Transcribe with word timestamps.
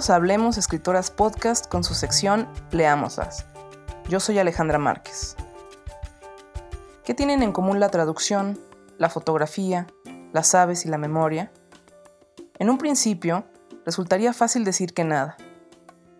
Bienvenidos 0.00 0.14
a 0.14 0.16
Hablemos 0.16 0.56
Escritoras 0.56 1.10
Podcast 1.10 1.66
con 1.68 1.84
su 1.84 1.92
sección 1.92 2.48
Leámoslas. 2.70 3.44
Yo 4.08 4.18
soy 4.18 4.38
Alejandra 4.38 4.78
Márquez. 4.78 5.36
¿Qué 7.04 7.12
tienen 7.12 7.42
en 7.42 7.52
común 7.52 7.80
la 7.80 7.90
traducción, 7.90 8.58
la 8.96 9.10
fotografía, 9.10 9.86
las 10.32 10.54
aves 10.54 10.86
y 10.86 10.88
la 10.88 10.96
memoria? 10.96 11.52
En 12.58 12.70
un 12.70 12.78
principio, 12.78 13.44
resultaría 13.84 14.32
fácil 14.32 14.64
decir 14.64 14.94
que 14.94 15.04
nada. 15.04 15.36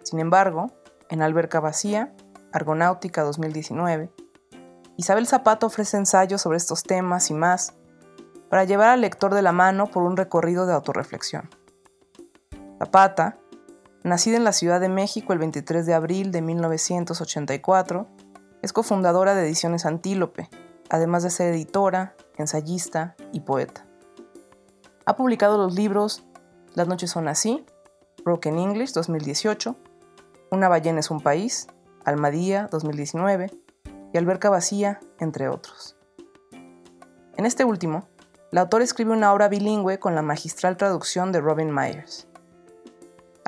Sin 0.02 0.20
embargo, 0.20 0.70
en 1.09 1.23
Alberca 1.23 1.59
Vacía, 1.59 2.12
Argonáutica 2.52 3.23
2019, 3.23 4.12
Isabel 4.98 5.26
Zapato 5.26 5.68
ofrece 5.68 5.96
ensayos 5.96 6.42
sobre 6.42 6.59
estos 6.59 6.82
temas 6.82 7.30
y 7.30 7.34
más 7.34 7.73
para 8.51 8.65
llevar 8.65 8.90
al 8.90 9.01
lector 9.01 9.32
de 9.32 9.40
la 9.40 9.52
mano 9.52 9.87
por 9.87 10.02
un 10.02 10.18
recorrido 10.18 10.66
de 10.66 10.74
autorreflexión. 10.74 11.48
Zapata, 12.78 13.39
nacida 14.02 14.36
en 14.36 14.45
la 14.45 14.52
Ciudad 14.52 14.80
de 14.80 14.88
México 14.88 15.32
el 15.32 15.38
23 15.38 15.86
de 15.86 15.95
abril 15.95 16.32
de 16.32 16.42
1984, 16.42 18.06
es 18.62 18.73
cofundadora 18.73 19.34
de 19.34 19.46
Ediciones 19.46 19.86
Antílope, 19.86 20.48
además 20.88 21.23
de 21.23 21.30
ser 21.30 21.52
editora, 21.54 22.14
ensayista 22.36 23.16
y 23.32 23.40
poeta. 23.40 23.87
Ha 25.06 25.16
publicado 25.16 25.59
los 25.59 25.74
libros 25.74 26.24
Las 26.74 26.87
noches 26.87 27.10
son 27.10 27.26
así, 27.26 27.65
Broken 28.24 28.59
English 28.59 28.93
2018, 28.93 29.76
Una 30.51 30.68
ballena 30.68 31.01
es 31.01 31.10
un 31.10 31.21
país, 31.21 31.66
Almadía 32.04 32.68
2019 32.71 33.51
y 34.12 34.18
Alberca 34.18 34.51
vacía, 34.51 35.01
entre 35.18 35.48
otros. 35.48 35.96
En 37.37 37.46
este 37.46 37.65
último, 37.65 38.09
la 38.51 38.62
autora 38.62 38.84
escribe 38.84 39.12
una 39.12 39.32
obra 39.32 39.48
bilingüe 39.48 39.98
con 39.98 40.15
la 40.15 40.23
magistral 40.23 40.76
traducción 40.76 41.32
de 41.32 41.40
Robin 41.40 41.73
Myers. 41.73 42.29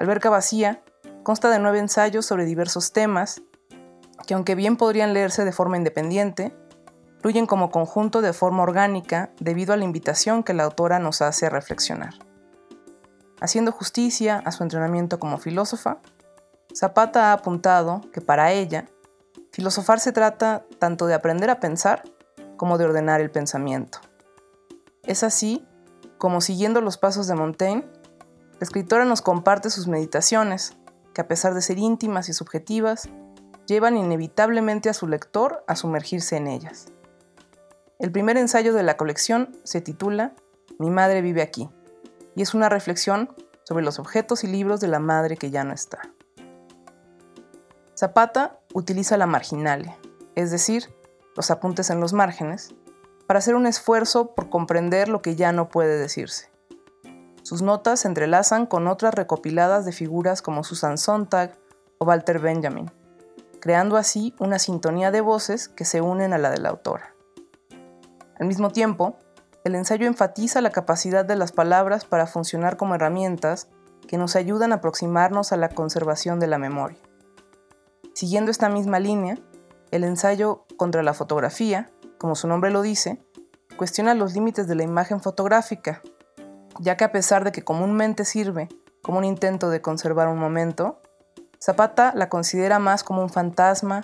Alberca 0.03 0.31
Vacía 0.31 0.83
consta 1.23 1.49
de 1.49 1.61
nueve 1.61 1.79
ensayos 1.79 2.27
sobre 2.27 2.45
diversos 2.45 2.93
temas 2.93 3.41
que 4.27 4.35
aunque 4.35 4.57
bien 4.57 4.77
podrían 4.77 5.15
leerse 5.15 5.45
de 5.45 5.53
forma 5.53 5.77
independiente, 5.77 6.57
fluyen 7.21 7.47
como 7.47 7.71
conjunto 7.71 8.21
de 8.21 8.33
forma 8.33 8.65
orgánica 8.65 9.31
debido 9.39 9.73
a 9.73 9.77
la 9.77 9.85
invitación 9.85 10.43
que 10.43 10.55
la 10.55 10.65
autora 10.65 10.99
nos 10.99 11.23
hace 11.23 11.47
a 11.47 11.51
reflexionar. 11.51 12.15
Haciendo 13.41 13.71
justicia 13.71 14.43
a 14.45 14.51
su 14.51 14.65
entrenamiento 14.65 15.21
como 15.21 15.39
filósofa, 15.39 15.99
Zapata 16.75 17.31
ha 17.31 17.35
apuntado 17.35 18.01
que 18.13 18.21
para 18.21 18.51
ella, 18.51 18.87
filosofar 19.53 20.01
se 20.01 20.11
trata 20.11 20.65
tanto 20.81 21.07
de 21.07 21.15
aprender 21.15 21.49
a 21.49 21.61
pensar 21.61 22.03
como 22.57 22.77
de 22.77 22.87
ordenar 22.87 23.21
el 23.21 23.31
pensamiento. 23.31 24.01
Es 25.05 25.23
así 25.23 25.65
como 26.19 26.41
siguiendo 26.41 26.81
los 26.81 26.99
pasos 26.99 27.29
de 27.29 27.37
Montaigne, 27.37 27.85
la 28.63 28.65
escritora 28.65 29.05
nos 29.05 29.23
comparte 29.23 29.71
sus 29.71 29.89
meditaciones, 29.89 30.77
que 31.15 31.21
a 31.21 31.27
pesar 31.27 31.53
de 31.53 31.63
ser 31.63 31.79
íntimas 31.79 32.29
y 32.29 32.33
subjetivas, 32.33 33.09
llevan 33.67 33.97
inevitablemente 33.97 34.89
a 34.89 34.95
su 34.95 35.09
lector 35.09 35.65
a 35.67 35.75
sumergirse 35.75 36.37
en 36.37 36.47
ellas. 36.47 36.87
El 37.99 38.13
primer 38.13 38.37
ensayo 38.37 38.73
de 38.73 38.85
la 38.85 38.97
colección 38.97 39.51
se 39.65 39.81
titula 39.81 40.37
Mi 40.79 40.91
madre 40.91 41.23
vive 41.23 41.43
aquí, 41.43 41.71
y 42.37 42.43
es 42.43 42.55
una 42.55 42.69
reflexión 42.69 43.35
sobre 43.65 43.85
los 43.85 43.99
objetos 43.99 44.45
y 44.45 44.47
libros 44.47 44.79
de 44.79 44.87
la 44.87 45.01
madre 45.01 45.37
que 45.37 45.51
ya 45.51 45.65
no 45.65 45.75
está. 45.75 45.99
Zapata 47.99 48.61
utiliza 48.75 49.17
la 49.17 49.27
marginalia, 49.27 49.99
es 50.37 50.53
decir, 50.53 50.95
los 51.35 51.51
apuntes 51.51 51.91
en 51.91 51.99
los 51.99 52.13
márgenes, 52.13 52.73
para 53.27 53.39
hacer 53.39 53.57
un 53.57 53.67
esfuerzo 53.67 54.37
por 54.37 54.51
comprender 54.51 55.09
lo 55.09 55.21
que 55.21 55.35
ya 55.35 55.51
no 55.51 55.69
puede 55.69 55.99
decirse. 55.99 56.52
Sus 57.53 57.61
notas 57.61 58.01
se 58.01 58.09
entrelazan 58.09 58.65
con 58.65 58.87
otras 58.87 59.13
recopiladas 59.13 59.85
de 59.85 59.93
figuras 59.93 60.41
como 60.41 60.65
Susan 60.65 60.97
Sontag 60.97 61.59
o 61.99 62.07
Walter 62.07 62.39
Benjamin, 62.39 62.91
creando 63.61 63.99
así 63.99 64.35
una 64.39 64.59
sintonía 64.59 65.11
de 65.11 65.21
voces 65.21 65.69
que 65.69 65.85
se 65.85 66.01
unen 66.01 66.33
a 66.33 66.39
la 66.39 66.49
de 66.49 66.57
la 66.57 66.71
autora. 66.71 67.15
Al 68.41 68.47
mismo 68.47 68.71
tiempo, 68.71 69.19
el 69.65 69.75
ensayo 69.75 70.07
enfatiza 70.07 70.63
la 70.63 70.71
capacidad 70.71 71.27
de 71.27 71.37
las 71.37 71.53
palabras 71.53 72.07
para 72.07 72.27
funcionar 72.27 72.79
como 72.79 72.95
herramientas 72.95 73.69
que 74.09 74.17
nos 74.17 74.35
ayudan 74.35 74.73
a 74.73 74.77
aproximarnos 74.77 75.53
a 75.53 75.59
la 75.59 75.69
conservación 75.69 76.41
de 76.41 76.47
la 76.47 76.57
memoria. 76.57 77.01
Siguiendo 78.15 78.51
esta 78.51 78.71
misma 78.71 78.99
línea, 78.99 79.37
el 79.91 80.05
ensayo 80.05 80.65
contra 80.79 81.03
la 81.03 81.13
fotografía, 81.13 81.91
como 82.17 82.35
su 82.35 82.49
nombre 82.49 82.71
lo 82.71 82.81
dice, 82.81 83.23
cuestiona 83.77 84.15
los 84.15 84.33
límites 84.33 84.67
de 84.69 84.75
la 84.75 84.85
imagen 84.85 85.21
fotográfica 85.21 86.01
ya 86.79 86.97
que 86.97 87.05
a 87.05 87.13
pesar 87.13 87.45
de 87.45 87.53
que 87.53 87.65
comúnmente 87.65 88.25
sirve 88.25 88.69
como 89.03 89.19
un 89.19 89.25
intento 89.25 89.71
de 89.71 89.83
conservar 89.83 90.29
un 90.29 90.39
momento, 90.39 91.01
Zapata 91.61 92.13
la 92.15 92.29
considera 92.29 92.79
más 92.79 93.05
como 93.05 93.23
un 93.23 93.31
fantasma, 93.31 94.03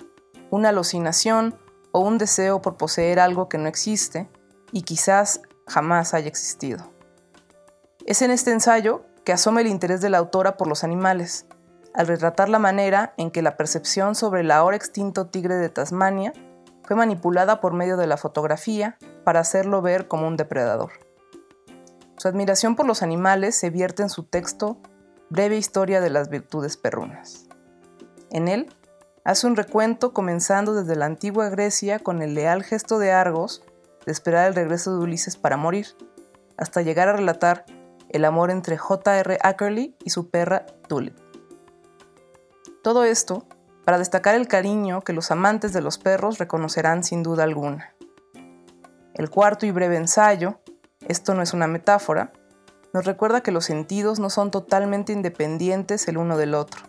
una 0.49 0.69
alucinación 0.69 1.57
o 1.91 1.99
un 1.99 2.17
deseo 2.17 2.61
por 2.61 2.77
poseer 2.77 3.19
algo 3.19 3.49
que 3.49 3.57
no 3.57 3.67
existe 3.67 4.29
y 4.71 4.83
quizás 4.83 5.41
jamás 5.67 6.13
haya 6.13 6.27
existido. 6.27 6.91
Es 8.05 8.21
en 8.21 8.31
este 8.31 8.51
ensayo 8.51 9.03
que 9.25 9.33
asoma 9.33 9.61
el 9.61 9.67
interés 9.67 10.01
de 10.01 10.09
la 10.09 10.17
autora 10.17 10.57
por 10.57 10.67
los 10.67 10.83
animales, 10.83 11.45
al 11.93 12.07
retratar 12.07 12.49
la 12.49 12.59
manera 12.59 13.13
en 13.17 13.31
que 13.31 13.41
la 13.41 13.57
percepción 13.57 14.15
sobre 14.15 14.41
el 14.41 14.51
ahora 14.51 14.77
extinto 14.77 15.27
tigre 15.27 15.55
de 15.55 15.69
Tasmania 15.69 16.33
fue 16.83 16.95
manipulada 16.95 17.59
por 17.59 17.73
medio 17.73 17.97
de 17.97 18.07
la 18.07 18.17
fotografía 18.17 18.97
para 19.23 19.41
hacerlo 19.41 19.81
ver 19.81 20.07
como 20.07 20.27
un 20.27 20.37
depredador. 20.37 20.91
Su 22.19 22.27
admiración 22.27 22.75
por 22.75 22.85
los 22.85 23.01
animales 23.01 23.55
se 23.55 23.69
vierte 23.69 24.03
en 24.03 24.09
su 24.09 24.23
texto 24.23 24.77
Breve 25.29 25.55
Historia 25.55 26.01
de 26.01 26.09
las 26.09 26.27
Virtudes 26.27 26.75
Perrunas. 26.75 27.47
En 28.29 28.49
él, 28.49 28.67
hace 29.23 29.47
un 29.47 29.55
recuento 29.55 30.11
comenzando 30.11 30.73
desde 30.73 30.97
la 30.97 31.05
antigua 31.05 31.47
Grecia 31.47 31.99
con 31.99 32.21
el 32.21 32.33
leal 32.33 32.63
gesto 32.63 32.99
de 32.99 33.13
Argos 33.13 33.63
de 34.05 34.11
esperar 34.11 34.49
el 34.49 34.55
regreso 34.55 34.91
de 34.91 35.01
Ulises 35.01 35.37
para 35.37 35.55
morir, 35.55 35.95
hasta 36.57 36.81
llegar 36.81 37.07
a 37.07 37.13
relatar 37.13 37.63
el 38.09 38.25
amor 38.25 38.51
entre 38.51 38.77
J.R. 38.77 39.37
Ackerley 39.41 39.95
y 40.03 40.09
su 40.09 40.29
perra 40.29 40.65
Tulip. 40.89 41.17
Todo 42.83 43.05
esto 43.05 43.45
para 43.85 43.97
destacar 43.97 44.35
el 44.35 44.49
cariño 44.49 45.03
que 45.03 45.13
los 45.13 45.31
amantes 45.31 45.71
de 45.71 45.79
los 45.79 45.97
perros 45.97 46.37
reconocerán 46.37 47.05
sin 47.05 47.23
duda 47.23 47.45
alguna. 47.45 47.95
El 49.13 49.29
cuarto 49.29 49.65
y 49.65 49.71
breve 49.71 49.95
ensayo 49.95 50.59
esto 51.09 51.33
no 51.33 51.41
es 51.41 51.53
una 51.53 51.67
metáfora, 51.67 52.31
nos 52.93 53.05
recuerda 53.05 53.41
que 53.41 53.51
los 53.51 53.65
sentidos 53.65 54.19
no 54.19 54.29
son 54.29 54.51
totalmente 54.51 55.11
independientes 55.11 56.07
el 56.07 56.17
uno 56.17 56.37
del 56.37 56.53
otro, 56.53 56.83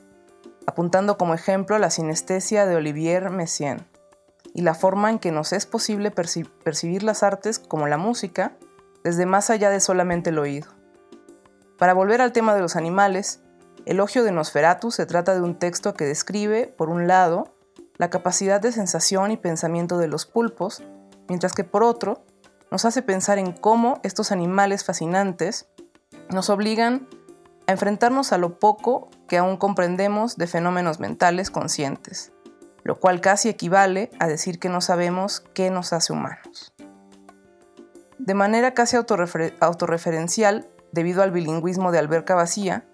apuntando 0.66 1.18
como 1.18 1.34
ejemplo 1.34 1.78
la 1.78 1.90
sinestesia 1.90 2.66
de 2.66 2.76
Olivier 2.76 3.30
Messiaen 3.30 3.86
y 4.54 4.62
la 4.62 4.74
forma 4.74 5.10
en 5.10 5.18
que 5.18 5.32
nos 5.32 5.52
es 5.52 5.64
posible 5.64 6.10
percibir 6.10 7.02
las 7.02 7.22
artes 7.22 7.58
como 7.58 7.86
la 7.86 7.96
música 7.96 8.52
desde 9.04 9.24
más 9.24 9.48
allá 9.48 9.70
de 9.70 9.80
solamente 9.80 10.30
el 10.30 10.38
oído. 10.38 10.68
Para 11.78 11.94
volver 11.94 12.20
al 12.20 12.32
tema 12.32 12.54
de 12.54 12.60
los 12.60 12.76
animales, 12.76 13.40
Elogio 13.86 14.22
de 14.22 14.32
Nosferatu 14.32 14.90
se 14.90 15.06
trata 15.06 15.34
de 15.34 15.40
un 15.40 15.58
texto 15.58 15.94
que 15.94 16.04
describe, 16.04 16.66
por 16.66 16.90
un 16.90 17.06
lado, 17.06 17.54
la 17.96 18.10
capacidad 18.10 18.60
de 18.60 18.72
sensación 18.72 19.30
y 19.30 19.38
pensamiento 19.38 19.96
de 19.96 20.08
los 20.08 20.26
pulpos, 20.26 20.82
mientras 21.28 21.54
que 21.54 21.64
por 21.64 21.82
otro, 21.82 22.22
nos 22.70 22.84
hace 22.84 23.02
pensar 23.02 23.38
en 23.38 23.52
cómo 23.52 24.00
estos 24.02 24.32
animales 24.32 24.84
fascinantes 24.84 25.68
nos 26.30 26.50
obligan 26.50 27.08
a 27.66 27.72
enfrentarnos 27.72 28.32
a 28.32 28.38
lo 28.38 28.58
poco 28.58 29.10
que 29.28 29.38
aún 29.38 29.56
comprendemos 29.56 30.36
de 30.36 30.46
fenómenos 30.46 31.00
mentales 31.00 31.50
conscientes, 31.50 32.32
lo 32.84 32.98
cual 32.98 33.20
casi 33.20 33.48
equivale 33.48 34.10
a 34.18 34.26
decir 34.26 34.58
que 34.58 34.68
no 34.68 34.80
sabemos 34.80 35.40
qué 35.54 35.70
nos 35.70 35.92
hace 35.92 36.12
humanos. 36.12 36.72
De 38.18 38.34
manera 38.34 38.74
casi 38.74 38.96
autorreferencial, 38.96 40.68
debido 40.92 41.22
al 41.22 41.30
bilingüismo 41.30 41.90
de 41.90 41.98
Alberca 41.98 42.34
Vacía, 42.34 42.84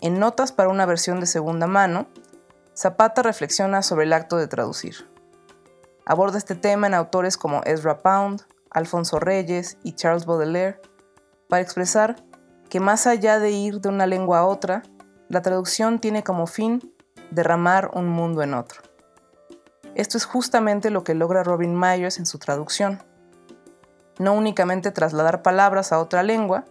en 0.00 0.18
Notas 0.18 0.52
para 0.52 0.68
una 0.68 0.86
versión 0.86 1.20
de 1.20 1.26
segunda 1.26 1.66
mano, 1.66 2.08
Zapata 2.76 3.22
reflexiona 3.22 3.82
sobre 3.82 4.04
el 4.06 4.12
acto 4.12 4.36
de 4.36 4.46
traducir. 4.46 5.08
Aborda 6.06 6.38
este 6.38 6.54
tema 6.54 6.86
en 6.86 6.94
autores 6.94 7.36
como 7.36 7.62
Ezra 7.64 7.98
Pound, 7.98 8.42
Alfonso 8.70 9.18
Reyes 9.18 9.78
y 9.82 9.92
Charles 9.92 10.26
Baudelaire, 10.26 10.80
para 11.48 11.62
expresar 11.62 12.16
que 12.68 12.80
más 12.80 13.06
allá 13.06 13.38
de 13.38 13.50
ir 13.50 13.80
de 13.80 13.88
una 13.88 14.06
lengua 14.06 14.40
a 14.40 14.46
otra, 14.46 14.82
la 15.28 15.42
traducción 15.42 15.98
tiene 15.98 16.22
como 16.22 16.46
fin 16.46 16.94
derramar 17.30 17.90
un 17.94 18.08
mundo 18.08 18.42
en 18.42 18.54
otro. 18.54 18.82
Esto 19.94 20.16
es 20.16 20.24
justamente 20.24 20.90
lo 20.90 21.04
que 21.04 21.14
logra 21.14 21.42
Robin 21.42 21.78
Myers 21.78 22.18
en 22.18 22.26
su 22.26 22.38
traducción. 22.38 23.02
No 24.18 24.32
únicamente 24.32 24.90
trasladar 24.90 25.42
palabras 25.42 25.92
a 25.92 25.98
otra 25.98 26.22
lengua, 26.22 26.64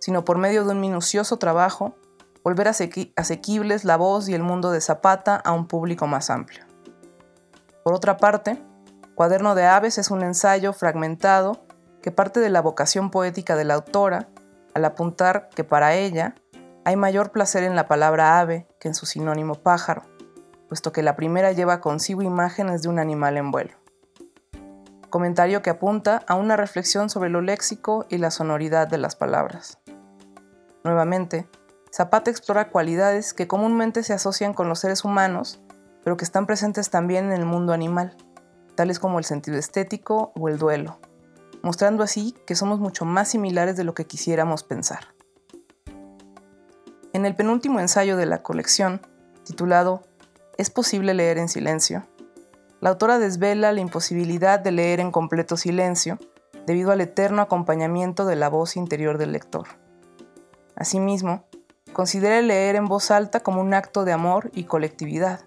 sino 0.00 0.24
por 0.24 0.38
medio 0.38 0.64
de 0.64 0.72
un 0.72 0.80
minucioso 0.80 1.38
trabajo, 1.38 1.96
volver 2.44 2.68
asequibles 2.68 3.84
la 3.84 3.96
voz 3.96 4.28
y 4.28 4.34
el 4.34 4.42
mundo 4.42 4.70
de 4.70 4.80
Zapata 4.80 5.36
a 5.36 5.52
un 5.52 5.66
público 5.66 6.06
más 6.06 6.30
amplio. 6.30 6.64
Por 7.84 7.94
otra 7.94 8.16
parte, 8.16 8.62
Cuaderno 9.18 9.56
de 9.56 9.66
Aves 9.66 9.98
es 9.98 10.12
un 10.12 10.22
ensayo 10.22 10.72
fragmentado 10.72 11.66
que 12.02 12.12
parte 12.12 12.38
de 12.38 12.50
la 12.50 12.62
vocación 12.62 13.10
poética 13.10 13.56
de 13.56 13.64
la 13.64 13.74
autora 13.74 14.28
al 14.74 14.84
apuntar 14.84 15.48
que 15.56 15.64
para 15.64 15.96
ella 15.96 16.36
hay 16.84 16.94
mayor 16.94 17.32
placer 17.32 17.64
en 17.64 17.74
la 17.74 17.88
palabra 17.88 18.38
ave 18.38 18.68
que 18.78 18.86
en 18.86 18.94
su 18.94 19.06
sinónimo 19.06 19.56
pájaro, 19.56 20.04
puesto 20.68 20.92
que 20.92 21.02
la 21.02 21.16
primera 21.16 21.50
lleva 21.50 21.80
consigo 21.80 22.22
imágenes 22.22 22.82
de 22.82 22.90
un 22.90 23.00
animal 23.00 23.36
en 23.36 23.50
vuelo. 23.50 23.74
Comentario 25.10 25.62
que 25.62 25.70
apunta 25.70 26.22
a 26.28 26.36
una 26.36 26.56
reflexión 26.56 27.10
sobre 27.10 27.28
lo 27.28 27.40
léxico 27.40 28.06
y 28.08 28.18
la 28.18 28.30
sonoridad 28.30 28.86
de 28.86 28.98
las 28.98 29.16
palabras. 29.16 29.80
Nuevamente, 30.84 31.48
Zapata 31.92 32.30
explora 32.30 32.70
cualidades 32.70 33.34
que 33.34 33.48
comúnmente 33.48 34.04
se 34.04 34.12
asocian 34.12 34.54
con 34.54 34.68
los 34.68 34.78
seres 34.78 35.04
humanos, 35.04 35.60
pero 36.04 36.16
que 36.16 36.24
están 36.24 36.46
presentes 36.46 36.88
también 36.88 37.24
en 37.24 37.32
el 37.32 37.46
mundo 37.46 37.72
animal, 37.72 38.16
tales 38.78 39.00
como 39.00 39.18
el 39.18 39.24
sentido 39.24 39.58
estético 39.58 40.30
o 40.36 40.48
el 40.48 40.56
duelo, 40.56 41.00
mostrando 41.64 42.04
así 42.04 42.32
que 42.46 42.54
somos 42.54 42.78
mucho 42.78 43.04
más 43.04 43.26
similares 43.28 43.76
de 43.76 43.82
lo 43.82 43.92
que 43.92 44.06
quisiéramos 44.06 44.62
pensar. 44.62 45.16
En 47.12 47.26
el 47.26 47.34
penúltimo 47.34 47.80
ensayo 47.80 48.16
de 48.16 48.26
la 48.26 48.44
colección, 48.44 49.00
titulado 49.42 50.02
¿Es 50.58 50.70
posible 50.70 51.12
leer 51.12 51.38
en 51.38 51.48
silencio?, 51.48 52.06
la 52.80 52.90
autora 52.90 53.18
desvela 53.18 53.72
la 53.72 53.80
imposibilidad 53.80 54.60
de 54.60 54.70
leer 54.70 55.00
en 55.00 55.10
completo 55.10 55.56
silencio 55.56 56.20
debido 56.64 56.92
al 56.92 57.00
eterno 57.00 57.42
acompañamiento 57.42 58.26
de 58.26 58.36
la 58.36 58.48
voz 58.48 58.76
interior 58.76 59.18
del 59.18 59.32
lector. 59.32 59.66
Asimismo, 60.76 61.46
considera 61.92 62.40
leer 62.42 62.76
en 62.76 62.86
voz 62.86 63.10
alta 63.10 63.40
como 63.40 63.60
un 63.60 63.74
acto 63.74 64.04
de 64.04 64.12
amor 64.12 64.52
y 64.54 64.66
colectividad, 64.66 65.40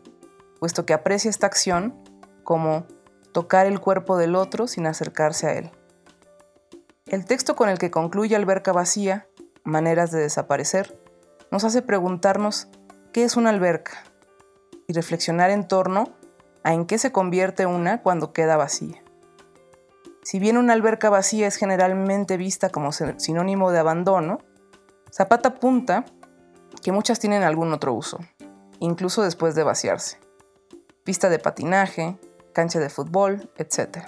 puesto 0.59 0.85
que 0.85 0.91
aprecia 0.93 1.29
esta 1.29 1.47
acción 1.47 1.95
como 2.43 2.85
tocar 3.31 3.65
el 3.67 3.79
cuerpo 3.79 4.17
del 4.17 4.35
otro 4.35 4.67
sin 4.67 4.87
acercarse 4.87 5.47
a 5.47 5.53
él. 5.53 5.71
El 7.05 7.25
texto 7.25 7.55
con 7.55 7.69
el 7.69 7.77
que 7.77 7.91
concluye 7.91 8.35
Alberca 8.35 8.71
Vacía, 8.71 9.27
Maneras 9.63 10.09
de 10.09 10.19
desaparecer, 10.19 10.99
nos 11.51 11.63
hace 11.63 11.83
preguntarnos 11.83 12.67
qué 13.13 13.23
es 13.23 13.35
una 13.35 13.51
alberca 13.51 14.03
y 14.87 14.93
reflexionar 14.93 15.51
en 15.51 15.67
torno 15.67 16.09
a 16.63 16.73
en 16.73 16.85
qué 16.85 16.97
se 16.97 17.11
convierte 17.11 17.67
una 17.67 18.01
cuando 18.01 18.33
queda 18.33 18.57
vacía. 18.57 19.03
Si 20.23 20.39
bien 20.39 20.57
una 20.57 20.73
alberca 20.73 21.09
vacía 21.09 21.47
es 21.47 21.57
generalmente 21.57 22.37
vista 22.37 22.69
como 22.69 22.91
sinónimo 22.91 23.71
de 23.71 23.79
abandono, 23.79 24.39
Zapata 25.11 25.49
apunta 25.49 26.05
que 26.81 26.91
muchas 26.91 27.19
tienen 27.19 27.43
algún 27.43 27.73
otro 27.73 27.93
uso, 27.93 28.19
incluso 28.79 29.21
después 29.21 29.53
de 29.53 29.63
vaciarse. 29.63 30.19
Pista 31.03 31.29
de 31.29 31.37
patinaje, 31.39 32.17
cancha 32.51 32.79
de 32.79 32.89
fútbol, 32.89 33.49
etc. 33.57 34.05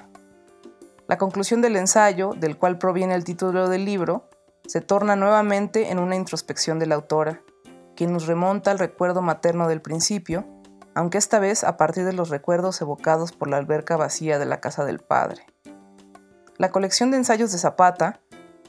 La 1.07 1.17
conclusión 1.17 1.61
del 1.61 1.75
ensayo, 1.75 2.31
del 2.37 2.57
cual 2.57 2.77
proviene 2.77 3.15
el 3.15 3.23
título 3.23 3.69
del 3.69 3.85
libro, 3.85 4.29
se 4.65 4.81
torna 4.81 5.15
nuevamente 5.15 5.91
en 5.91 5.99
una 5.99 6.15
introspección 6.15 6.79
de 6.79 6.87
la 6.87 6.95
autora, 6.95 7.41
quien 7.95 8.13
nos 8.13 8.27
remonta 8.27 8.71
al 8.71 8.79
recuerdo 8.79 9.21
materno 9.21 9.67
del 9.67 9.81
principio, 9.81 10.45
aunque 10.95 11.17
esta 11.17 11.39
vez 11.39 11.63
a 11.63 11.77
partir 11.77 12.05
de 12.05 12.13
los 12.13 12.29
recuerdos 12.29 12.79
evocados 12.81 13.31
por 13.31 13.49
la 13.49 13.57
alberca 13.57 13.97
vacía 13.97 14.39
de 14.39 14.45
la 14.45 14.61
casa 14.61 14.85
del 14.85 14.99
padre. 14.99 15.45
La 16.57 16.71
colección 16.71 17.11
de 17.11 17.17
ensayos 17.17 17.51
de 17.51 17.57
Zapata 17.57 18.21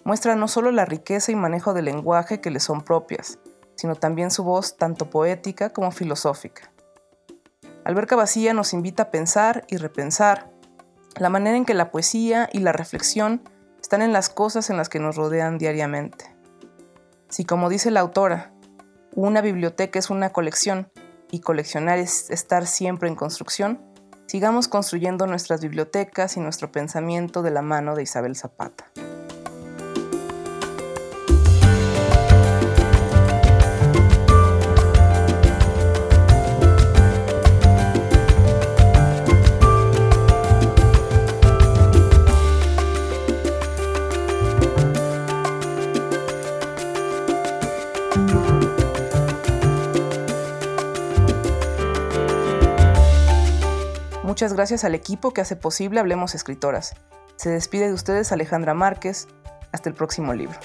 muestra 0.04 0.34
no 0.36 0.48
solo 0.48 0.70
la 0.70 0.84
riqueza 0.84 1.32
y 1.32 1.36
manejo 1.36 1.74
del 1.74 1.86
lenguaje 1.86 2.40
que 2.40 2.50
le 2.50 2.60
son 2.60 2.82
propias, 2.82 3.38
sino 3.76 3.94
también 3.94 4.30
su 4.30 4.42
voz 4.44 4.76
tanto 4.76 5.10
poética 5.10 5.70
como 5.70 5.90
filosófica. 5.90 6.73
Alberca 7.84 8.16
Vacía 8.16 8.54
nos 8.54 8.72
invita 8.72 9.04
a 9.04 9.10
pensar 9.10 9.64
y 9.68 9.76
repensar 9.76 10.50
la 11.16 11.28
manera 11.28 11.56
en 11.56 11.66
que 11.66 11.74
la 11.74 11.90
poesía 11.90 12.48
y 12.52 12.60
la 12.60 12.72
reflexión 12.72 13.42
están 13.80 14.00
en 14.00 14.12
las 14.12 14.30
cosas 14.30 14.70
en 14.70 14.78
las 14.78 14.88
que 14.88 14.98
nos 14.98 15.16
rodean 15.16 15.58
diariamente. 15.58 16.34
Si 17.28 17.44
como 17.44 17.68
dice 17.68 17.90
la 17.90 18.00
autora, 18.00 18.52
una 19.14 19.42
biblioteca 19.42 19.98
es 19.98 20.08
una 20.08 20.30
colección 20.30 20.90
y 21.30 21.40
coleccionar 21.40 21.98
es 21.98 22.30
estar 22.30 22.66
siempre 22.66 23.08
en 23.08 23.16
construcción, 23.16 23.80
sigamos 24.26 24.66
construyendo 24.66 25.26
nuestras 25.26 25.60
bibliotecas 25.60 26.36
y 26.36 26.40
nuestro 26.40 26.72
pensamiento 26.72 27.42
de 27.42 27.50
la 27.50 27.62
mano 27.62 27.94
de 27.94 28.04
Isabel 28.04 28.34
Zapata. 28.34 28.86
Muchas 54.34 54.52
gracias 54.52 54.82
al 54.82 54.96
equipo 54.96 55.32
que 55.32 55.42
hace 55.42 55.54
posible 55.54 56.00
Hablemos 56.00 56.34
Escritoras. 56.34 56.96
Se 57.36 57.50
despide 57.50 57.86
de 57.86 57.92
ustedes 57.92 58.32
Alejandra 58.32 58.74
Márquez. 58.74 59.28
Hasta 59.70 59.88
el 59.88 59.94
próximo 59.94 60.34
libro. 60.34 60.58